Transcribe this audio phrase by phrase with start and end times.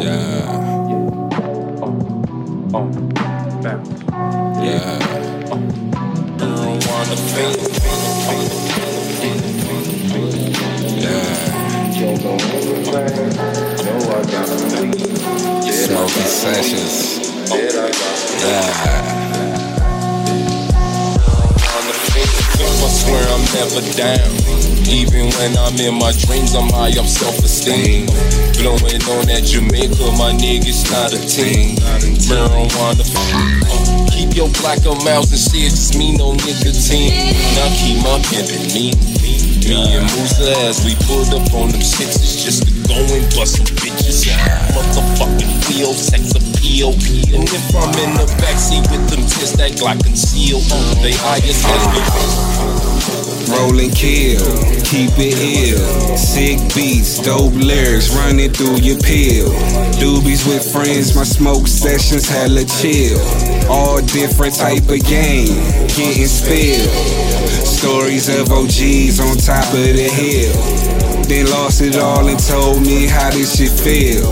[0.00, 0.46] Yeah.
[1.82, 2.86] Oh, oh,
[4.62, 4.98] yeah.
[6.38, 6.46] I
[6.86, 7.70] want the feeling.
[15.72, 16.96] Smoking sessions.
[18.44, 18.89] Yeah.
[23.54, 24.30] Never down.
[24.86, 28.06] Even when I'm in my dreams, I'm high up self-esteem.
[28.58, 31.76] Blowing on that Jamaica, my niggas not a team.
[32.30, 33.04] Marijuana.
[34.10, 37.34] Keep your black mouth and see it just me, no nicotine.
[37.56, 38.92] Now keep my pimpin' me.
[39.66, 43.56] Me and Musa as we pulled up on them sixes just to go and bust
[43.56, 44.26] some bitches.
[44.74, 46.92] Motherfucking wheel, sex appeal.
[47.34, 51.64] And if I'm in the backseat with them tits that Glock conceal, oh, they highest
[51.66, 52.89] as the
[53.50, 54.40] Rolling kill,
[54.86, 56.16] keep it ill.
[56.16, 59.50] Sick beats, dope lyrics running through your pill.
[59.98, 63.18] Doobies with friends, my smoke sessions hella chill.
[63.68, 65.50] All different type of game,
[65.88, 66.90] getting spilled.
[67.66, 70.54] Stories of OGs on top of the hill.
[71.24, 74.26] Then lost it all and told me how this shit feel.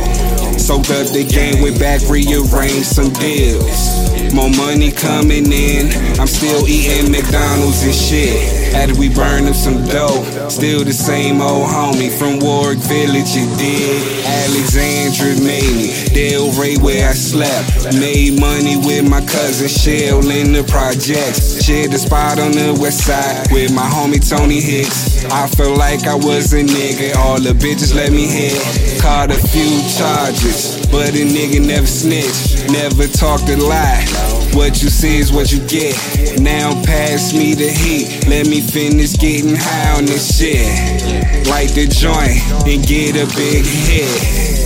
[0.59, 4.18] Soaked up the game, went back, rearranged some deals.
[4.35, 5.91] More money coming in,
[6.21, 8.75] I'm still eating McDonald's and shit.
[8.75, 13.47] After we burn up some dough, still the same old homie from Warwick Village, you
[13.57, 14.25] did.
[14.25, 17.97] Alexandra made me, Delray where I slept.
[17.99, 21.65] Made money with my cousin Shell in the projects.
[21.65, 25.25] Shared the spot on the west side with my homie Tony Hicks.
[25.27, 28.61] I felt like I was a nigga, all the bitches let me hit.
[29.01, 32.71] Caught a few charges, but a nigga never snitched.
[32.71, 34.18] Never talked a lie.
[34.59, 35.95] What you see is what you get.
[36.41, 38.27] Now pass me the heat.
[38.27, 40.67] Let me finish getting high on this shit.
[41.47, 44.11] Light the joint and get a big hit.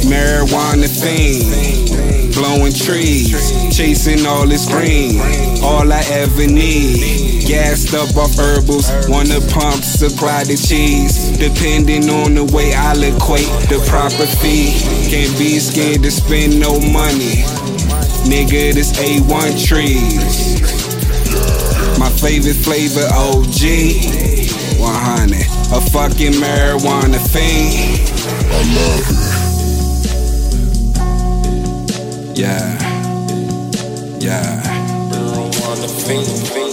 [0.08, 2.32] Marijuana fiend.
[2.32, 3.36] Blowing trees,
[3.76, 5.20] chasing all this green.
[5.62, 7.46] All I ever need.
[7.46, 11.36] Gassed up off herbals, wanna pump, supply the cheese.
[11.36, 14.72] Depending on the way I'll equate the proper fee.
[15.12, 17.44] Can't be scared to spend no money.
[18.24, 20.60] Nigga, this A1 trees.
[21.98, 23.60] My favorite flavor, OG.
[24.80, 25.46] 100.
[25.72, 28.00] A fucking marijuana fiend.
[28.50, 29.16] I love it.
[32.38, 32.78] Yeah.
[34.18, 34.62] Yeah.
[35.10, 36.71] Marijuana fiend.